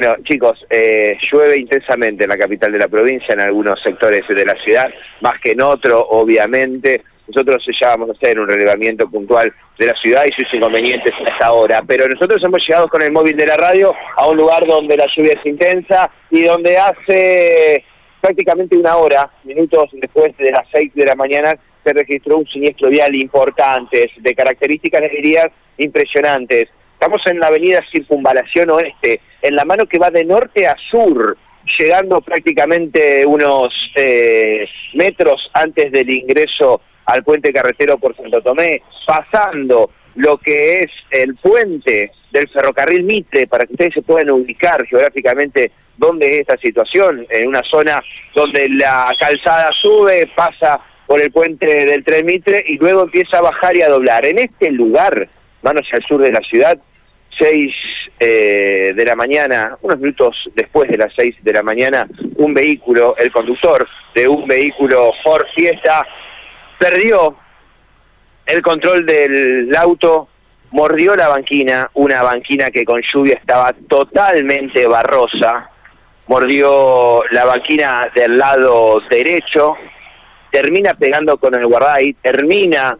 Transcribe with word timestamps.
Bueno, 0.00 0.14
chicos, 0.22 0.64
eh, 0.70 1.18
llueve 1.28 1.58
intensamente 1.58 2.22
en 2.22 2.30
la 2.30 2.38
capital 2.38 2.70
de 2.70 2.78
la 2.78 2.86
provincia, 2.86 3.32
en 3.32 3.40
algunos 3.40 3.82
sectores 3.82 4.22
de 4.28 4.44
la 4.44 4.54
ciudad, 4.62 4.88
más 5.22 5.40
que 5.40 5.50
en 5.50 5.60
otro, 5.60 6.06
obviamente. 6.10 7.02
Nosotros 7.26 7.66
ya 7.76 7.88
vamos 7.88 8.10
a 8.10 8.12
hacer 8.12 8.38
un 8.38 8.46
relevamiento 8.46 9.10
puntual 9.10 9.52
de 9.76 9.86
la 9.86 9.94
ciudad 9.94 10.24
y 10.24 10.30
sus 10.30 10.54
inconvenientes 10.54 11.12
hasta 11.26 11.46
ahora, 11.46 11.82
pero 11.84 12.08
nosotros 12.08 12.40
hemos 12.44 12.64
llegado 12.64 12.86
con 12.86 13.02
el 13.02 13.10
móvil 13.10 13.36
de 13.36 13.46
la 13.46 13.56
radio 13.56 13.92
a 14.16 14.28
un 14.28 14.36
lugar 14.36 14.64
donde 14.68 14.96
la 14.96 15.08
lluvia 15.08 15.32
es 15.32 15.44
intensa 15.44 16.08
y 16.30 16.42
donde 16.42 16.78
hace 16.78 17.82
prácticamente 18.20 18.76
una 18.76 18.98
hora, 18.98 19.28
minutos 19.42 19.90
después 19.94 20.36
de 20.36 20.52
las 20.52 20.68
seis 20.70 20.94
de 20.94 21.06
la 21.06 21.16
mañana, 21.16 21.56
se 21.82 21.92
registró 21.92 22.38
un 22.38 22.46
siniestro 22.46 22.88
vial 22.88 23.16
importante, 23.16 24.12
de 24.16 24.34
características, 24.36 25.00
les 25.00 25.10
diría, 25.10 25.50
impresionantes. 25.76 26.68
Estamos 26.98 27.24
en 27.28 27.38
la 27.38 27.46
avenida 27.46 27.80
Circunvalación 27.92 28.70
Oeste, 28.70 29.20
en 29.40 29.54
la 29.54 29.64
mano 29.64 29.86
que 29.86 30.00
va 30.00 30.10
de 30.10 30.24
norte 30.24 30.66
a 30.66 30.74
sur, 30.90 31.36
llegando 31.78 32.20
prácticamente 32.20 33.24
unos 33.24 33.72
eh, 33.94 34.68
metros 34.94 35.48
antes 35.52 35.92
del 35.92 36.10
ingreso 36.10 36.80
al 37.04 37.22
puente 37.22 37.52
carretero 37.52 37.98
por 37.98 38.16
Santo 38.16 38.42
Tomé, 38.42 38.82
pasando 39.06 39.90
lo 40.16 40.38
que 40.38 40.80
es 40.80 40.90
el 41.12 41.36
puente 41.36 42.10
del 42.32 42.48
ferrocarril 42.48 43.04
Mitre, 43.04 43.46
para 43.46 43.64
que 43.64 43.74
ustedes 43.74 43.94
se 43.94 44.02
puedan 44.02 44.32
ubicar 44.32 44.84
geográficamente 44.84 45.70
dónde 45.96 46.34
es 46.34 46.40
esta 46.40 46.56
situación, 46.56 47.24
en 47.30 47.46
una 47.46 47.62
zona 47.62 48.02
donde 48.34 48.68
la 48.70 49.14
calzada 49.20 49.70
sube, 49.70 50.28
pasa 50.34 50.80
por 51.06 51.20
el 51.20 51.30
puente 51.30 51.64
del 51.86 52.02
tren 52.02 52.26
Mitre 52.26 52.64
y 52.66 52.76
luego 52.76 53.04
empieza 53.04 53.38
a 53.38 53.42
bajar 53.42 53.76
y 53.76 53.82
a 53.82 53.88
doblar. 53.88 54.26
En 54.26 54.40
este 54.40 54.72
lugar, 54.72 55.28
manos 55.62 55.86
al 55.92 56.02
sur 56.04 56.20
de 56.20 56.32
la 56.32 56.40
ciudad, 56.40 56.78
6 57.38 57.74
eh, 58.20 58.92
de 58.94 59.04
la 59.04 59.14
mañana, 59.14 59.76
unos 59.82 59.98
minutos 59.98 60.50
después 60.54 60.90
de 60.90 60.98
las 60.98 61.12
6 61.14 61.36
de 61.42 61.52
la 61.52 61.62
mañana, 61.62 62.06
un 62.36 62.52
vehículo, 62.52 63.16
el 63.16 63.30
conductor 63.30 63.88
de 64.14 64.28
un 64.28 64.46
vehículo 64.46 65.12
Ford 65.22 65.46
Fiesta, 65.54 66.06
perdió 66.78 67.36
el 68.46 68.62
control 68.62 69.06
del 69.06 69.74
auto, 69.76 70.28
mordió 70.70 71.14
la 71.14 71.28
banquina, 71.28 71.90
una 71.94 72.22
banquina 72.22 72.70
que 72.70 72.84
con 72.84 73.02
lluvia 73.02 73.34
estaba 73.34 73.72
totalmente 73.88 74.86
barrosa, 74.86 75.70
mordió 76.26 77.22
la 77.30 77.44
banquina 77.44 78.10
del 78.14 78.38
lado 78.38 79.00
derecho, 79.08 79.76
termina 80.50 80.94
pegando 80.94 81.36
con 81.36 81.54
el 81.54 81.66
guarday, 81.66 82.14
termina 82.14 82.96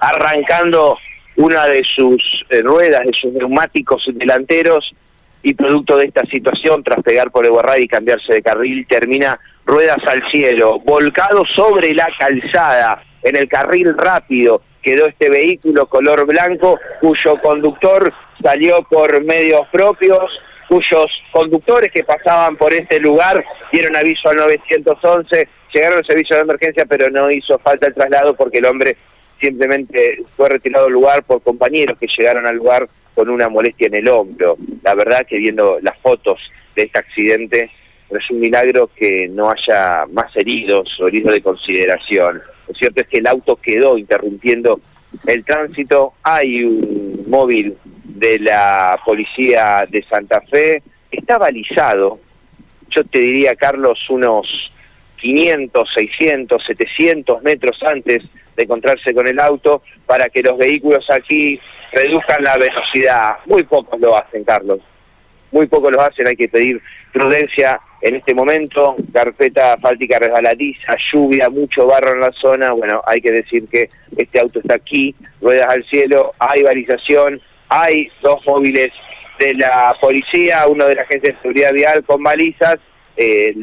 arrancando 0.00 0.98
una 1.40 1.66
de 1.66 1.82
sus 1.84 2.44
eh, 2.50 2.60
ruedas, 2.62 3.06
de 3.06 3.12
sus 3.12 3.32
neumáticos 3.32 4.04
delanteros, 4.12 4.94
y 5.42 5.54
producto 5.54 5.96
de 5.96 6.06
esta 6.06 6.22
situación, 6.26 6.82
tras 6.84 7.02
pegar 7.02 7.30
por 7.30 7.46
el 7.46 7.52
guarray 7.52 7.84
y 7.84 7.88
cambiarse 7.88 8.34
de 8.34 8.42
carril, 8.42 8.86
termina 8.86 9.38
ruedas 9.64 9.98
al 10.06 10.28
cielo, 10.30 10.78
volcado 10.80 11.44
sobre 11.46 11.94
la 11.94 12.08
calzada, 12.18 13.02
en 13.22 13.36
el 13.36 13.48
carril 13.48 13.96
rápido, 13.96 14.62
quedó 14.82 15.06
este 15.06 15.30
vehículo 15.30 15.86
color 15.86 16.26
blanco, 16.26 16.78
cuyo 17.00 17.40
conductor 17.40 18.12
salió 18.42 18.82
por 18.82 19.22
medios 19.24 19.66
propios, 19.68 20.30
cuyos 20.68 21.10
conductores 21.30 21.90
que 21.90 22.04
pasaban 22.04 22.56
por 22.56 22.72
este 22.72 23.00
lugar 23.00 23.44
dieron 23.72 23.96
aviso 23.96 24.28
al 24.28 24.36
911, 24.36 25.48
llegaron 25.72 25.98
al 25.98 26.06
servicio 26.06 26.36
de 26.36 26.42
emergencia, 26.42 26.86
pero 26.86 27.10
no 27.10 27.30
hizo 27.30 27.58
falta 27.58 27.86
el 27.86 27.94
traslado 27.94 28.34
porque 28.34 28.58
el 28.58 28.66
hombre 28.66 28.96
simplemente 29.40 30.22
fue 30.36 30.48
retirado 30.48 30.84
del 30.84 30.94
lugar 30.94 31.22
por 31.22 31.42
compañeros 31.42 31.98
que 31.98 32.06
llegaron 32.06 32.46
al 32.46 32.56
lugar 32.56 32.88
con 33.14 33.28
una 33.28 33.48
molestia 33.48 33.86
en 33.88 33.94
el 33.94 34.08
hombro. 34.08 34.56
La 34.82 34.94
verdad 34.94 35.26
que 35.26 35.38
viendo 35.38 35.78
las 35.80 35.98
fotos 35.98 36.40
de 36.76 36.82
este 36.82 36.98
accidente, 36.98 37.70
es 38.10 38.30
un 38.30 38.40
milagro 38.40 38.90
que 38.94 39.28
no 39.28 39.50
haya 39.50 40.04
más 40.12 40.34
heridos 40.36 40.98
o 41.00 41.08
heridos 41.08 41.32
de 41.32 41.42
consideración. 41.42 42.42
Lo 42.68 42.74
cierto 42.74 43.00
es 43.00 43.08
que 43.08 43.18
el 43.18 43.26
auto 43.26 43.56
quedó 43.56 43.96
interrumpiendo 43.96 44.80
el 45.26 45.44
tránsito. 45.44 46.14
Hay 46.22 46.64
un 46.64 47.24
móvil 47.28 47.76
de 48.04 48.38
la 48.40 48.98
policía 49.04 49.86
de 49.88 50.02
Santa 50.02 50.40
Fe, 50.40 50.82
está 51.10 51.38
balizado. 51.38 52.18
Yo 52.90 53.04
te 53.04 53.20
diría, 53.20 53.54
Carlos, 53.54 53.98
unos 54.10 54.72
500, 55.20 55.88
600, 55.94 56.64
700 56.64 57.42
metros 57.42 57.82
antes 57.82 58.22
de 58.56 58.62
encontrarse 58.62 59.14
con 59.14 59.26
el 59.26 59.38
auto 59.38 59.82
para 60.06 60.28
que 60.28 60.42
los 60.42 60.58
vehículos 60.58 61.08
aquí 61.10 61.60
reduzcan 61.92 62.42
la 62.44 62.56
velocidad. 62.56 63.36
Muy 63.46 63.62
pocos 63.64 63.98
lo 64.00 64.16
hacen, 64.16 64.44
Carlos. 64.44 64.80
Muy 65.52 65.66
pocos 65.66 65.92
lo 65.92 66.00
hacen, 66.00 66.26
hay 66.26 66.36
que 66.36 66.48
pedir 66.48 66.80
prudencia 67.12 67.80
en 68.00 68.16
este 68.16 68.34
momento. 68.34 68.96
Carpeta 69.12 69.76
fáltica 69.78 70.18
resbaladiza, 70.18 70.96
lluvia, 71.12 71.48
mucho 71.48 71.86
barro 71.86 72.14
en 72.14 72.20
la 72.20 72.32
zona. 72.32 72.72
Bueno, 72.72 73.02
hay 73.06 73.20
que 73.20 73.32
decir 73.32 73.68
que 73.68 73.88
este 74.16 74.40
auto 74.40 74.60
está 74.60 74.74
aquí, 74.74 75.14
ruedas 75.40 75.68
al 75.68 75.84
cielo, 75.84 76.32
hay 76.38 76.62
balización, 76.62 77.40
hay 77.68 78.10
dos 78.22 78.44
móviles 78.46 78.92
de 79.38 79.54
la 79.54 79.96
policía, 80.00 80.66
uno 80.68 80.86
de 80.86 80.94
la 80.94 81.02
agencia 81.02 81.32
de 81.32 81.38
seguridad 81.38 81.72
vial 81.72 82.04
con 82.04 82.22
balizas 82.22 82.78
eh, 83.16 83.54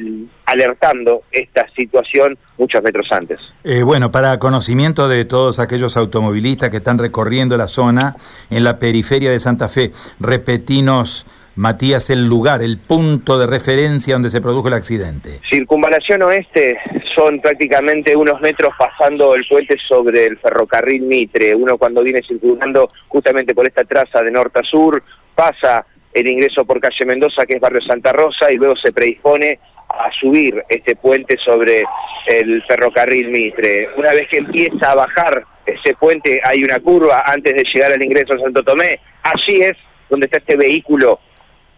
alertando 0.45 1.21
esta 1.31 1.67
situación 1.75 2.37
muchos 2.57 2.81
metros 2.83 3.11
antes. 3.11 3.39
Eh, 3.63 3.83
bueno, 3.83 4.11
para 4.11 4.39
conocimiento 4.39 5.07
de 5.07 5.25
todos 5.25 5.59
aquellos 5.59 5.97
automovilistas 5.97 6.69
que 6.69 6.77
están 6.77 6.97
recorriendo 6.97 7.57
la 7.57 7.67
zona 7.67 8.15
en 8.49 8.63
la 8.63 8.79
periferia 8.79 9.31
de 9.31 9.39
Santa 9.39 9.67
Fe, 9.67 9.91
repetinos, 10.19 11.25
Matías, 11.57 12.11
el 12.11 12.27
lugar, 12.27 12.61
el 12.61 12.77
punto 12.77 13.39
de 13.39 13.47
referencia 13.47 14.13
donde 14.13 14.29
se 14.29 14.41
produjo 14.41 14.67
el 14.67 14.75
accidente. 14.75 15.39
Circunvalación 15.49 16.21
oeste 16.21 16.77
son 17.15 17.41
prácticamente 17.41 18.15
unos 18.15 18.39
metros 18.41 18.75
pasando 18.77 19.33
el 19.33 19.43
puente 19.43 19.75
sobre 19.79 20.27
el 20.27 20.37
ferrocarril 20.37 21.01
Mitre. 21.01 21.55
Uno 21.55 21.79
cuando 21.79 22.03
viene 22.03 22.21
circulando 22.21 22.89
justamente 23.07 23.55
por 23.55 23.65
esta 23.65 23.83
traza 23.85 24.21
de 24.21 24.29
norte 24.29 24.59
a 24.59 24.63
sur, 24.63 25.01
pasa 25.33 25.83
el 26.19 26.27
ingreso 26.27 26.65
por 26.65 26.79
calle 26.79 27.05
Mendoza, 27.05 27.45
que 27.45 27.55
es 27.55 27.61
barrio 27.61 27.81
Santa 27.81 28.11
Rosa, 28.11 28.51
y 28.51 28.57
luego 28.57 28.75
se 28.75 28.91
predispone 28.91 29.59
a 29.89 30.11
subir 30.11 30.63
este 30.67 30.95
puente 30.95 31.37
sobre 31.37 31.83
el 32.27 32.63
ferrocarril 32.63 33.29
Mitre. 33.29 33.89
Una 33.95 34.11
vez 34.11 34.27
que 34.27 34.37
empieza 34.37 34.91
a 34.91 34.95
bajar 34.95 35.43
ese 35.65 35.93
puente, 35.95 36.41
hay 36.43 36.63
una 36.63 36.79
curva 36.79 37.23
antes 37.25 37.55
de 37.55 37.63
llegar 37.63 37.93
al 37.93 38.03
ingreso 38.03 38.33
a 38.33 38.39
Santo 38.39 38.63
Tomé. 38.63 38.99
Allí 39.23 39.61
es 39.61 39.77
donde 40.09 40.25
está 40.25 40.37
este 40.37 40.55
vehículo 40.55 41.19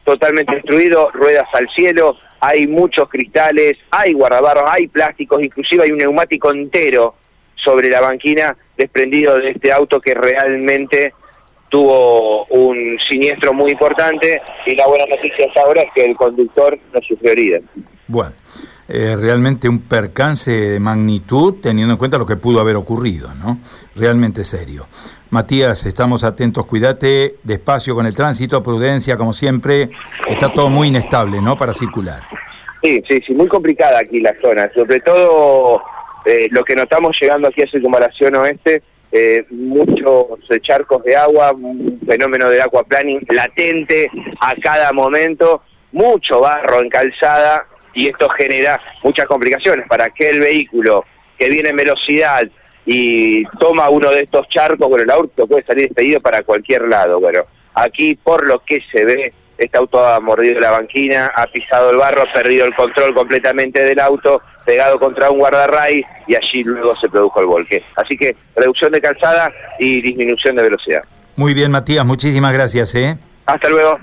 totalmente 0.04 0.56
destruido, 0.56 1.12
ruedas 1.12 1.48
al 1.54 1.68
cielo, 1.70 2.18
hay 2.40 2.66
muchos 2.66 3.10
cristales, 3.10 3.78
hay 3.92 4.14
guardabarros, 4.14 4.64
hay 4.68 4.88
plásticos, 4.88 5.44
inclusive 5.44 5.84
hay 5.84 5.92
un 5.92 5.98
neumático 5.98 6.52
entero 6.52 7.16
sobre 7.56 7.90
la 7.90 8.02
banquina 8.02 8.56
desprendido 8.78 9.38
de 9.38 9.52
este 9.52 9.72
auto 9.72 10.00
que 10.00 10.14
realmente 10.14 11.14
tuvo 11.68 12.46
un 12.92 13.00
siniestro 13.00 13.54
muy 13.54 13.72
importante 13.72 14.42
y 14.66 14.76
la 14.76 14.88
buena 14.88 15.06
noticia 15.06 15.48
hasta 15.48 15.62
ahora 15.62 15.82
es 15.82 15.92
que 15.94 16.06
el 16.06 16.16
conductor 16.16 16.78
no 16.94 17.02
sufrió 17.02 17.32
heridas. 17.32 17.64
Bueno, 18.08 18.34
eh, 18.88 19.16
realmente 19.16 19.70
un 19.70 19.82
percance 19.82 20.52
de 20.52 20.80
magnitud 20.80 21.56
teniendo 21.62 21.94
en 21.94 21.98
cuenta 21.98 22.18
lo 22.18 22.26
que 22.26 22.36
pudo 22.36 22.60
haber 22.60 22.76
ocurrido, 22.76 23.34
¿no? 23.36 23.60
Realmente 23.96 24.44
serio. 24.44 24.88
Matías, 25.30 25.86
estamos 25.86 26.24
atentos, 26.24 26.66
cuídate, 26.66 27.36
despacio 27.44 27.94
con 27.94 28.08
el 28.08 28.16
tránsito, 28.16 28.64
prudencia 28.64 29.16
como 29.16 29.32
siempre, 29.32 29.90
está 30.28 30.52
todo 30.52 30.70
muy 30.70 30.88
inestable, 30.88 31.40
¿no? 31.40 31.56
Para 31.56 31.76
circular. 31.76 32.24
Sí, 32.82 33.04
sí, 33.08 33.22
sí, 33.28 33.34
muy 33.36 33.48
complicada 33.48 34.00
aquí 34.00 34.22
la 34.22 34.34
zona, 34.42 34.72
sobre 34.74 35.00
todo 35.02 35.84
eh, 36.26 36.48
lo 36.50 36.64
que 36.64 36.76
notamos 36.76 37.16
llegando 37.22 37.48
aquí 37.48 37.62
a 37.62 37.68
Circunvalación 37.68 38.36
Oeste 38.38 38.82
eh, 39.12 39.46
muchos 39.50 40.28
charcos 40.62 41.04
de 41.04 41.16
agua, 41.16 41.52
un 41.52 42.00
fenómeno 42.06 42.50
de 42.50 42.62
aquaplaning 42.62 43.26
latente 43.30 44.10
a 44.40 44.56
cada 44.56 44.92
momento, 44.92 45.64
mucho 45.92 46.42
barro 46.42 46.82
en 46.82 46.90
calzada 46.90 47.66
y 47.94 48.08
esto 48.08 48.30
genera 48.30 48.80
muchas 49.04 49.26
complicaciones. 49.26 49.88
Para 49.88 50.06
aquel 50.06 50.40
vehículo 50.40 51.06
que 51.38 51.50
viene 51.50 51.70
en 51.70 51.78
velocidad 51.78 52.44
y 52.86 53.44
toma 53.60 53.90
uno 53.90 54.12
de 54.12 54.22
estos 54.22 54.48
charcos, 54.50 54.88
bueno, 54.88 55.04
el 55.04 55.12
auto 55.12 55.48
puede 55.48 55.64
salir 55.64 55.88
despedido 55.88 56.20
para 56.20 56.44
cualquier 56.44 56.84
lado, 56.88 57.20
bueno, 57.20 57.44
aquí 57.74 58.16
por 58.16 58.46
lo 58.46 58.60
que 58.60 58.80
se 58.92 59.06
ve 59.06 59.34
este 59.60 59.78
auto 59.78 60.06
ha 60.06 60.20
mordido 60.22 60.60
la 60.62 60.72
banquina, 60.72 61.34
ha 61.36 61.46
pisado 61.48 61.92
el 61.92 61.98
barro, 61.98 62.22
ha 62.22 62.32
perdido 62.32 62.66
el 62.66 62.74
control 62.74 63.14
completamente 63.14 63.84
del 63.84 64.00
auto, 64.00 64.42
pegado 64.70 65.00
contra 65.00 65.32
un 65.32 65.40
guardarray 65.40 66.06
y 66.28 66.36
allí 66.36 66.64
luego 66.64 66.96
se 66.96 67.10
produjo 67.10 67.40
el 67.40 67.48
volque. 67.48 67.84
Así 67.96 68.16
que 68.16 68.36
reducción 68.56 68.92
de 68.92 69.02
calzada 69.02 69.52
y 69.80 70.00
disminución 70.00 70.56
de 70.56 70.62
velocidad. 70.62 71.02
Muy 71.36 71.56
bien, 71.56 71.72
Matías, 71.72 72.06
muchísimas 72.06 72.54
gracias. 72.54 72.94
¿eh? 72.94 73.18
Hasta 73.48 73.68
luego. 73.68 74.00